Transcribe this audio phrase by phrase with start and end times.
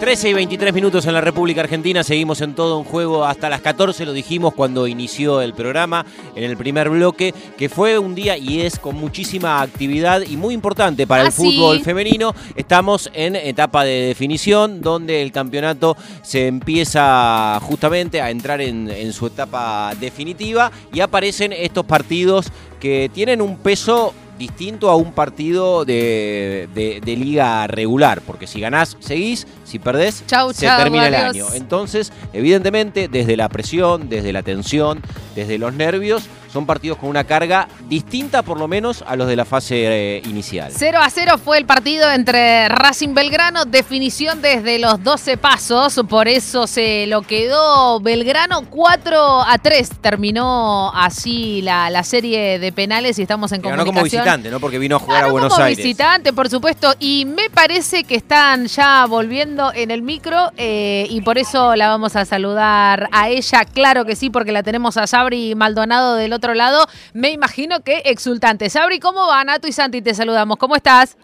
[0.00, 3.62] 13 y 23 minutos en la República Argentina, seguimos en todo un juego hasta las
[3.62, 8.36] 14, lo dijimos cuando inició el programa, en el primer bloque, que fue un día
[8.36, 11.42] y es con muchísima actividad y muy importante para el Ah, sí.
[11.56, 12.34] fútbol femenino.
[12.56, 19.12] Estamos en etapa de definición, donde el campeonato se empieza justamente a entrar en, en
[19.14, 22.46] su etapa definitiva y aparecen estos partidos
[22.78, 28.60] que tienen un peso distinto a un partido de, de- de liga regular, porque si
[28.60, 31.46] ganás, seguís, si perdés, Chau, se chau, termina el año.
[31.54, 35.00] Entonces, evidentemente, desde la presión, desde la tensión,
[35.34, 36.24] desde los nervios,
[36.56, 40.22] son partidos con una carga distinta por lo menos a los de la fase eh,
[40.24, 40.72] inicial.
[40.74, 46.28] 0 a 0 fue el partido entre Racing Belgrano, definición desde los 12 pasos, por
[46.28, 49.90] eso se lo quedó Belgrano 4 a 3.
[50.00, 54.22] Terminó así la, la serie de penales y estamos en Que ganó como comunicación.
[54.24, 54.58] visitante, ¿no?
[54.58, 55.84] Porque vino a jugar Ganó a Buenos como Aires.
[55.84, 61.20] visitante, por supuesto, y me parece que están ya volviendo en el micro eh, y
[61.20, 65.06] por eso la vamos a saludar a ella, claro que sí, porque la tenemos a
[65.06, 68.70] Sabri Maldonado del otro lado, me imagino que exultante.
[68.70, 69.44] Sabri, ¿cómo va?
[69.44, 71.16] Nato y Santi, te saludamos, ¿cómo estás?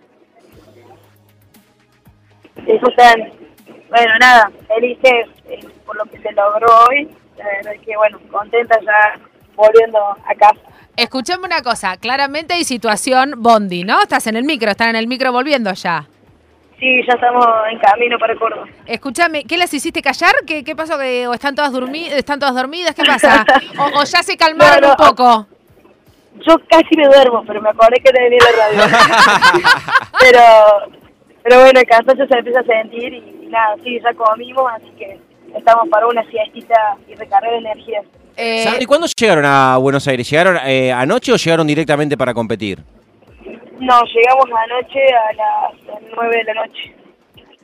[2.67, 3.33] disfrutan,
[3.89, 7.09] bueno, nada, felices eh, por lo que se logró hoy.
[7.37, 9.20] La verdad es que, bueno, contenta ya
[9.56, 10.61] volviendo a casa.
[10.97, 14.01] Escuchame una cosa, claramente hay situación Bondi, ¿no?
[14.03, 16.07] Estás en el micro, están en el micro volviendo ya.
[16.83, 18.67] Sí, ya estamos en camino para Córdoba.
[18.87, 20.35] Escúchame, ¿qué las hiciste callar?
[20.45, 20.99] ¿Qué, qué pasó?
[20.99, 22.93] ¿Que, ¿O están todas, dormi están todas dormidas?
[22.93, 23.47] ¿Qué pasa?
[23.79, 25.47] ¿O, o ya se calmaron No, no, un poco?
[26.45, 28.99] Yo casi me duermo, pero me acordé que tenía la radio.
[30.21, 30.43] pero,
[31.45, 34.91] pero bueno, el cansancio se empieza a sentir y, y nada, sí, ya comimos, así
[34.99, 35.21] que
[35.57, 38.05] estamos para una siestita y recargar energías.
[38.37, 40.29] Eh, Sabri, ¿cuándo llegaron a Buenos Aires?
[40.29, 42.81] ¿Llegaron eh, anoche o llegaron directamente para competir?
[43.83, 46.95] No, llegamos anoche a las 9 de la noche.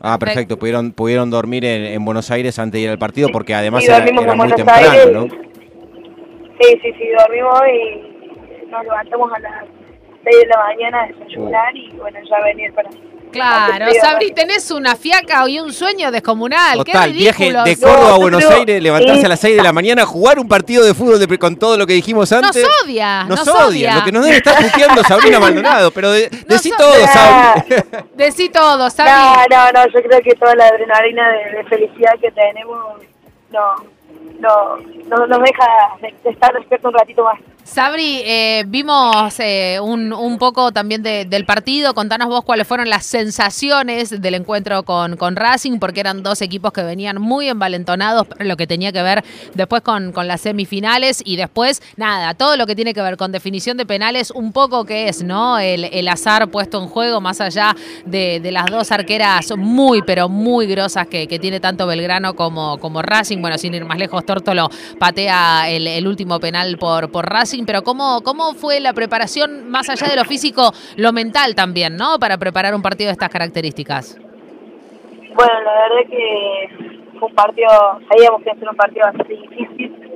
[0.01, 0.59] Ah, perfecto.
[0.59, 3.89] Pudieron, pudieron dormir en, en Buenos Aires antes de ir al partido porque además Sí,
[3.91, 5.13] era, dormimos era en muy Buenos temprano, Aires.
[5.13, 5.23] ¿no?
[6.61, 9.65] Sí, sí, sí, dormimos y nos levantamos a las
[10.25, 12.91] 6 de la mañana a desayunar y bueno, ya venir para...
[13.31, 16.79] Claro, Sabri, tenés una fiaca y un sueño descomunal.
[16.79, 19.63] Total, Qué viaje de No, Córdoba a Buenos creo- Aires, levantarse a las 6 de
[19.63, 22.67] la mañana, jugar un partido de fútbol de- con todo lo que dijimos Nos antes.
[22.85, 23.67] odia, Nos, nos odia.
[23.67, 23.95] odia.
[23.97, 27.75] Lo que nos debe estar puteando Sabrina Maldonado, pero de, decí todo, Sabri.
[28.15, 29.13] Decí todo, No, Sabri.
[29.55, 32.79] no, no, yo creo que toda la adrenalina de, de felicidad que tenemos
[33.51, 33.61] no,
[34.41, 34.77] no,
[35.09, 35.67] no nos deja
[36.03, 37.39] de, de estar despierto un ratito más.
[37.71, 41.93] Sabri, eh, vimos eh, un, un poco también de- del partido.
[41.93, 46.83] Contanos vos cuáles fueron las sensaciones del encuentro con, Racing, porque eran dos equipos que
[46.83, 49.23] venían muy envalentonados lo que tenía que ver
[49.55, 53.77] después con, las semifinales y después, nada, todo lo que tiene que ver con definición
[53.77, 55.59] de penales, un poco que es, ¿no?
[55.59, 57.77] El, azar puesto en juego, más allá
[58.07, 63.43] de, las dos arqueras muy, pero muy grosas que, tiene tanto Belgrano como, Racing.
[63.43, 68.55] Bueno, sin ir más lejos, Tórtolo patea el, último penal por Racing, pero ¿cómo, ¿cómo
[68.55, 72.19] fue la preparación, más allá de lo físico, lo mental también, ¿no?
[72.19, 74.19] Para preparar un partido de estas características.
[75.35, 76.69] Bueno, la verdad que
[77.19, 77.69] fue un partido,
[78.09, 80.09] sabíamos que iba a ser un partido bastante difícil,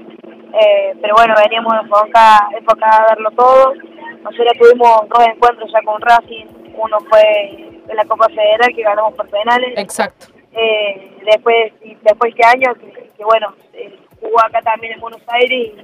[0.52, 3.74] eh, pero bueno, veníamos enfocados enfocada a darlo todo.
[4.22, 7.22] Nosotros tuvimos dos encuentros ya con Racing, uno fue
[7.88, 9.72] en la Copa Federal que ganamos por penales.
[9.76, 10.26] Exacto.
[10.52, 15.22] Eh, después, y después este año, que, que bueno, eh, jugó acá también en Buenos
[15.28, 15.74] Aires y,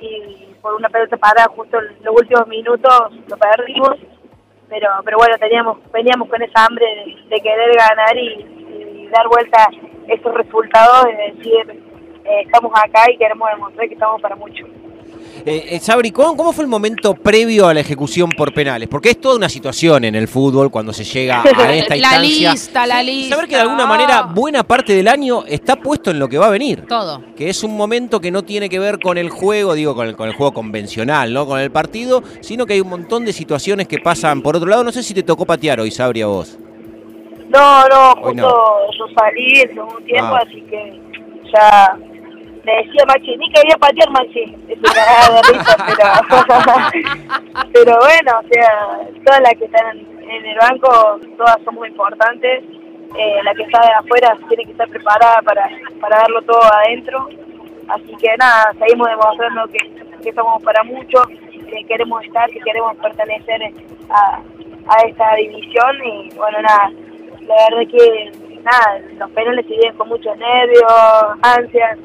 [0.00, 2.92] y por una pelota parada justo en los últimos minutos
[3.28, 3.96] lo perdimos,
[4.68, 6.86] pero pero bueno, teníamos veníamos con esa hambre
[7.28, 9.68] de, querer ganar y, dar vuelta
[10.08, 11.82] estos resultados, de decir,
[12.24, 14.64] eh, estamos acá y queremos demostrar que estamos para mucho.
[15.44, 18.88] Eh, eh, Sabri, ¿cómo, cómo fue el momento previo a la ejecución por penales?
[18.88, 22.52] Porque es toda una situación en el fútbol cuando se llega a esta La instancia.
[22.52, 23.34] lista, la lista.
[23.34, 26.46] Saber que de alguna manera buena parte del año está puesto en lo que va
[26.46, 26.84] a venir.
[26.86, 27.22] Todo.
[27.36, 30.14] que es un momento que no tiene que ver con el juego, digo, con el,
[30.16, 31.44] con el juego convencional, ¿no?
[31.44, 34.84] Con el partido, sino que hay un montón de situaciones que pasan por otro lado.
[34.84, 36.56] No sé si te tocó patear hoy, Sabri, a vos.
[37.48, 38.48] No, no, justo
[38.98, 40.42] yo salí el segundo tiempo, Ah.
[40.46, 41.00] así que
[41.52, 41.98] ya
[42.64, 48.48] me decía Maxi, ni quería patear Maxi, eso cagada de risa, pero, pero bueno, o
[48.48, 52.64] sea, todas las que están en el banco, todas son muy importantes,
[53.18, 55.68] eh, la que está de afuera tiene que estar preparada para,
[56.00, 57.28] para darlo todo adentro,
[57.88, 61.22] así que nada, seguimos demostrando que, que estamos para mucho,
[61.72, 63.72] que queremos estar, que queremos pertenecer
[64.10, 64.40] a,
[64.88, 65.96] a esta división.
[66.04, 66.90] Y bueno, nada,
[67.42, 68.32] la verdad que
[68.62, 70.92] nada, los penales se viven con muchos nervios,
[71.42, 71.98] ansias,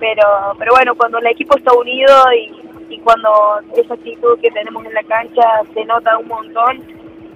[0.00, 0.24] pero
[0.58, 4.94] pero bueno, cuando el equipo está unido y, y cuando esa actitud que tenemos en
[4.94, 5.42] la cancha
[5.72, 6.82] se nota un montón,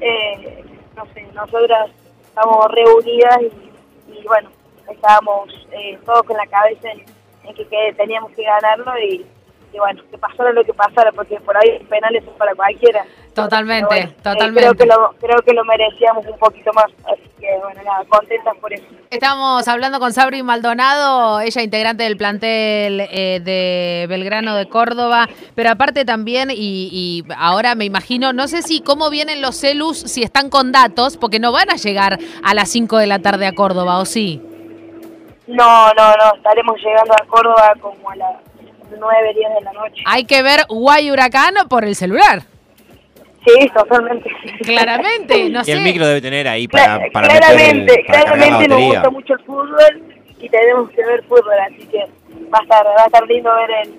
[0.00, 0.64] eh,
[0.96, 1.90] no sé, nosotras
[2.24, 4.50] estamos reunidas y, y bueno,
[4.90, 7.04] estábamos eh, todos con la cabeza en,
[7.44, 9.24] en que, que teníamos que ganarlo y,
[9.72, 13.04] y bueno, que pasara lo que pasara, porque por ahí penales son para cualquiera.
[13.34, 14.60] Totalmente, eh, totalmente.
[14.60, 18.56] creo, que lo, creo que lo merecíamos un poquito más, así que bueno, nada, contentas
[18.60, 18.84] por eso.
[19.10, 25.70] Estamos hablando con Sabri Maldonado, ella integrante del plantel eh, de Belgrano de Córdoba, pero
[25.70, 30.22] aparte también, y, y ahora me imagino, no sé si cómo vienen los celus, si
[30.22, 33.52] están con datos, porque no van a llegar a las 5 de la tarde a
[33.52, 34.42] Córdoba, ¿o sí?
[35.46, 38.36] No, no, no, estaremos llegando a Córdoba como a las
[38.98, 40.02] 9, 10 de la noche.
[40.06, 42.42] Hay que ver Guay Huracán por el celular.
[43.44, 44.30] Sí, totalmente.
[44.64, 45.72] Claramente, no Y sé.
[45.72, 49.10] el micro debe tener ahí para, Cla- para meter el- claramente, para claramente nos gusta
[49.10, 50.02] mucho el fútbol
[50.40, 51.98] y tenemos que ver fútbol, así que
[52.52, 53.94] va a estar, va a estar lindo ver el,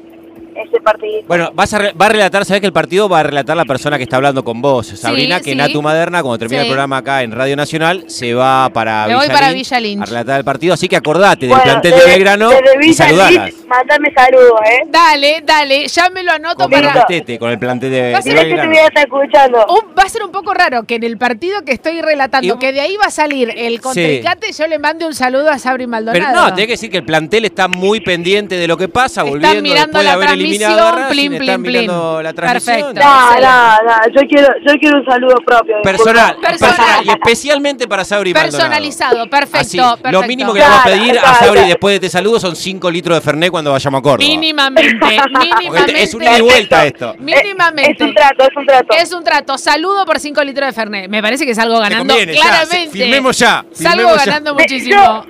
[0.55, 1.21] ese partido.
[1.27, 3.65] Bueno, vas a re- va a relatar, sabes que el partido va a relatar la
[3.65, 5.55] persona que está hablando con vos, Sabrina, que sí.
[5.55, 6.67] Natu Maderna, cuando termina Sí.
[6.67, 9.79] el programa acá en Radio Nacional, se va para Me voy Villa para Lynch Villa
[9.79, 10.01] Lynch.
[10.01, 12.85] a relatar el partido, así que acordate del Bueno, plantel de Belgrano y.
[12.85, 14.83] Lynch, Mandame saludos, ¿eh?
[14.87, 16.93] Dale, dale, ya me lo anoto para...
[16.93, 19.65] Comprometete con el plantel de, Va a de ser que te voy a estar escuchando.
[19.67, 22.57] Un- va a ser un poco raro que en el partido que estoy relatando, Y-
[22.59, 25.87] que de ahí va a salir el contrincante, yo le mande un saludo a Sabri
[25.87, 26.25] Maldonado.
[26.25, 29.21] Pero no, tenés que decir que el plantel está muy pendiente de lo que pasa,
[29.21, 32.23] Están volviendo mirando después de haber transmisión, plin, plin, mirando plin.
[32.23, 32.93] la transmisión.
[32.93, 33.07] Perfecto.
[33.07, 35.75] No, no, no, yo quiero, yo quiero un saludo propio.
[35.83, 36.37] Personal.
[36.41, 36.75] Personal.
[36.75, 38.57] personal, y especialmente para Sabri Maldonado.
[38.57, 40.11] Personalizado, perfecto, Así, perfecto.
[40.11, 41.67] Lo mínimo que le vamos a Claro, pedir a claro, Sabri claro.
[41.67, 44.27] después de este saludo son 5 litros de Fernet cuando vayamos a Córdoba.
[44.27, 45.05] Mínimamente,
[45.39, 46.03] mínimamente.
[46.03, 47.11] es un ida y vuelta esto.
[47.13, 47.91] Eh, Mínimamente.
[47.93, 48.93] Es un trato, es un trato.
[48.95, 49.57] Es un trato.
[49.57, 51.09] Saludo por 5 litros de Fernet.
[51.09, 52.91] Me parece que salgo ganando conviene, ya, claramente.
[52.91, 54.25] firmemos ya, Salgo firmemos ya.
[54.25, 54.95] ganando muchísimo.
[54.95, 55.25] Yo,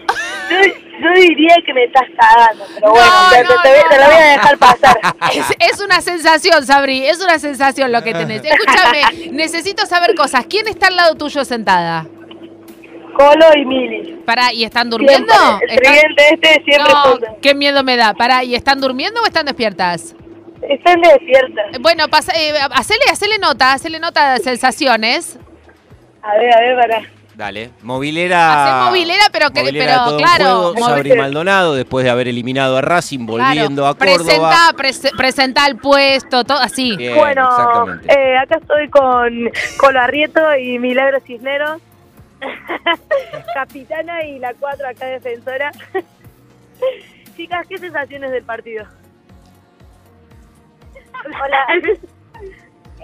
[1.02, 3.98] yo, diría que me estás cagando, pero bueno, No, te, no, te- te- no, te
[3.98, 4.98] lo voy a dejar pasar.
[5.36, 8.42] Es, es una sensación, Sabri, es una sensación lo que tenés.
[8.44, 10.46] Escúchame, necesito saber cosas.
[10.48, 12.06] ¿Quién está al lado tuyo sentada?
[13.18, 14.14] Colo y Mili.
[14.26, 15.34] Pará, ¿y están durmiendo?
[15.34, 18.14] Siempre, El ¿Están- este siempre No, qué miedo me da.
[18.14, 20.16] Pará, ¿y están durmiendo o están despiertas?
[20.70, 21.80] Están despiertas.
[21.82, 25.38] Bueno, pasa, eh, hacele, hacele nota, hacele nota de sensaciones.
[26.24, 27.02] A ver, a ver, para.
[27.36, 28.80] Dale, movilera.
[28.80, 30.88] Hacé movilera, pero que- movilera pero, todo un claro, juego.
[30.88, 34.72] Sabri Maldonado, después de haber eliminado a Racing, volviendo Claro, a Córdoba.
[34.78, 36.96] Presentá, prese- presentá el puesto, todo así.
[36.96, 37.50] Bien, bueno,
[38.08, 41.82] eh, acá estoy con Colo Arrieto y Milagro Cisneros.
[43.54, 45.72] Capitana y la cuatro acá defensora.
[47.36, 48.86] Chicas, ¿qué sensaciones del partido?
[51.26, 51.66] Hola.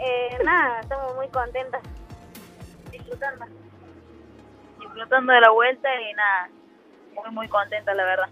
[0.04, 1.80] Eh, nada, estamos muy contentas.
[2.92, 3.46] Disfrutando.
[4.94, 6.50] Disfrutando de la vuelta y nada,
[7.14, 8.28] muy, muy contentas, la verdad.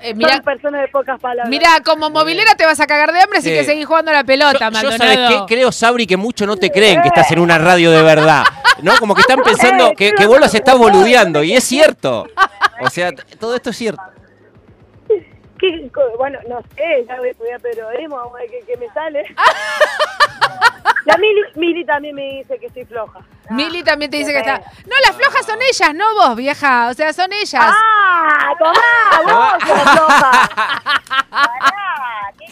[0.00, 1.48] Eh, mira, personas de pocas palabras.
[1.48, 3.54] mira, como movilera te vas a cagar de hambre, así Sí.
[3.54, 4.92] que seguís jugando a la pelota, yo, yo.
[4.98, 5.42] ¿sabes qué?
[5.46, 8.44] Creo, Sabri, que muchos no te creen que estás en una radio de verdad.
[8.82, 8.96] ¿No?
[8.98, 11.42] Como que están pensando que, que vos los estás boludeando.
[11.42, 12.26] Y es cierto.
[12.80, 14.02] O sea, todo esto es cierto.
[15.72, 18.76] ¿Qué co- bueno, no sé, ya voy a estudiar periodismo, vamos a ver qué, qué
[18.76, 19.24] me sale.
[21.06, 23.20] La Mili, Mili también me dice que estoy floja.
[23.50, 24.58] Mili también te dice que está.
[24.86, 26.88] No, las flojas son ellas, no vos, vieja.
[26.88, 27.62] O sea, son ellas.
[27.62, 28.52] ¡Ah!
[28.58, 28.78] ¡Tomá!
[29.22, 30.48] ¡Vos sos floja!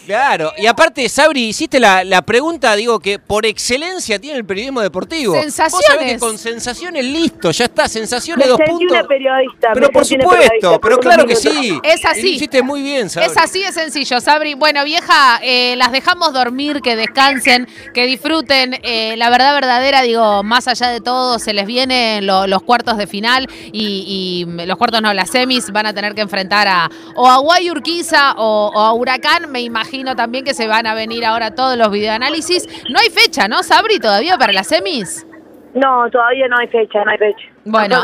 [0.05, 4.81] Claro, y aparte, Sabri, hiciste la, la pregunta, digo, que por excelencia tiene el periodismo
[4.81, 5.33] deportivo.
[5.35, 6.19] Vos sabés que Sensaciones.
[6.19, 8.91] con sensaciones listo, ya está, Me sensaciones dos puntos.
[8.91, 9.69] una periodista.
[9.73, 11.79] Pero por supuesto, pero claro que sí.
[11.83, 12.21] Es así.
[12.21, 13.29] Lo hiciste muy bien, Sabri.
[13.31, 14.55] Es así de sencillo, Sabri.
[14.55, 18.77] Bueno, vieja, eh, las dejamos dormir, que descansen, que disfruten.
[18.83, 22.97] Eh, la verdad verdadera, digo, más allá de todo, se les vienen lo- los cuartos
[22.97, 26.89] de final y, y los cuartos no, las semis van a tener que enfrentar a
[27.15, 29.49] o a Guay Urquiza o, o a Huracán.
[29.49, 32.67] Me imagino también que se van a venir ahora todos los videoanálisis.
[32.89, 35.25] No hay fecha, ¿no, Sabri, todavía para las semis?
[35.73, 37.47] No, todavía no hay fecha, no hay fecha.
[37.65, 38.01] Bueno.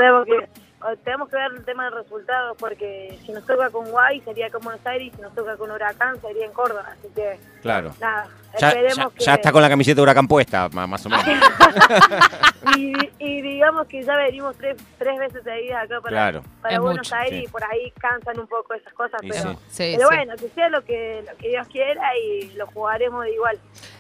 [0.80, 4.22] Tenemos que, tenemos que ver el tema de resultados porque si nos toca con Guay
[4.22, 6.86] sería en Buenos Aires y si nos toca con Huracán sería en Córdoba.
[6.92, 7.94] Así que, Claro.
[8.00, 8.28] nada,
[8.60, 9.24] Ya, esperemos ya- que...
[9.26, 11.26] ya está con la camiseta de Huracán puesta, más o menos.
[12.78, 16.44] y, y digamos que ya venimos tres, tres veces seguidas acá para, Claro.
[16.62, 17.46] para Es Buenos mucho, Aires sí.
[17.46, 19.58] y por ahí cansan un poco esas cosas, Y pero, sí.
[19.70, 20.16] Sí, pero sí.
[20.16, 23.60] bueno, que sea lo que, lo que Dios quiera y lo jugaremos de igual.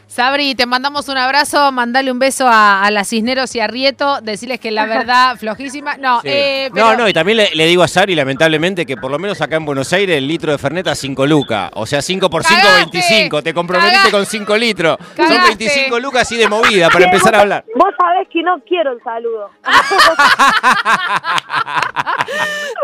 [0.10, 4.20] Sabri, te mandamos un abrazo, mandale un beso a, a las Cisneros y a Rieto,
[4.22, 5.98] decirles que la verdad, flojísima.
[5.98, 6.30] No, Sí.
[6.32, 9.20] eh, No, pero- no, y también le, le digo a Sari, lamentablemente, que por lo
[9.20, 11.70] menos acá en Buenos Aires el litro de Fernet a 5 lucas.
[11.76, 12.98] O sea, 5 por 5, Cagaste.
[12.98, 13.44] 25.
[13.44, 14.18] Te comprometiste Cagaste.
[14.18, 14.98] con 5 litros.
[15.16, 15.48] Son Cagaste.
[15.66, 17.66] 25 lucas así de movida para empezar a hablar.
[17.76, 17.89] Vos
[18.32, 19.50] que no quiero el saludo.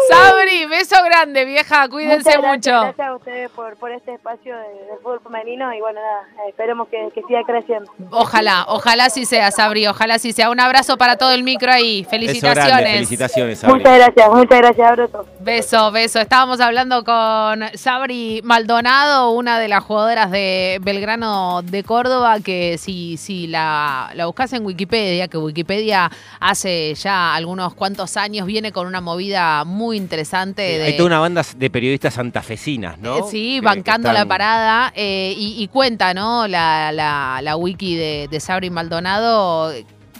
[0.09, 1.87] Sabri, beso grande, vieja.
[1.89, 2.81] cuídense Muchas gracias, mucho.
[2.81, 7.09] Gracias a ustedes por, por este espacio de- fútbol femenino y bueno, nada, esperemos que,
[7.13, 7.91] que siga creciendo.
[8.11, 10.49] Ojalá, ojalá sí sea, Sabri, ojalá sí sea.
[10.49, 12.01] Un abrazo para todo el micro ahí.
[12.01, 12.93] Grande, Felicitaciones.
[12.93, 13.77] felicitaciones, Sabri.
[13.79, 15.25] Muchas gracias, muchas gracias, abrazo.
[15.39, 16.19] Beso, beso.
[16.19, 23.17] Estábamos hablando con Sabri Maldonado, una de las jugadoras de Belgrano de Córdoba, que si,
[23.17, 28.87] si la, la buscas en Wikipedia, que Wikipedia hace ya algunos cuantos años viene con
[28.87, 30.61] una movida muy interesante.
[30.61, 33.17] de, Hay toda una banda de periodistas santafesinas, ¿no?
[33.19, 36.47] Eh, Sí, Que- que bancando la parada eh, y, y cuenta, ¿no?
[36.47, 39.73] La, la, la wiki de, de Sabri Maldonado.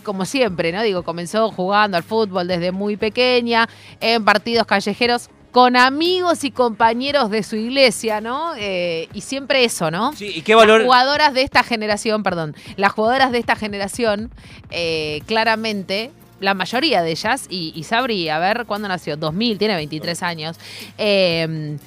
[0.03, 0.83] Como siempre, ¿no?
[0.83, 3.67] Digo, comenzó jugando al fútbol desde muy pequeña,
[3.99, 8.53] en partidos callejeros, con amigos y compañeros de su iglesia, ¿no?
[8.57, 10.11] Eh, y siempre eso, ¿no?
[10.11, 10.81] Sí, ¿y qué valor?
[10.81, 14.31] Las jugadoras de esta generación, perdón, las jugadoras de esta generación,
[14.69, 19.15] eh, claramente, la mayoría de ellas, y, y Sabri, a ver, ¿cuándo nació?
[19.15, 20.57] 2000, tiene 23 años,
[20.97, 21.77] eh,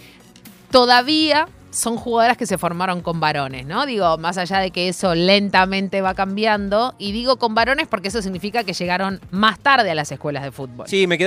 [0.71, 3.87] todavía son jugadoras que se formaron con varones, ¿no?
[3.87, 8.23] Digo, más allá de que eso lentamente va cambiando, y digo con varones porque eso
[8.23, 10.89] significa que llegaron más tarde a las escuelas de fútbol.
[10.89, 11.27] Sí, me quedó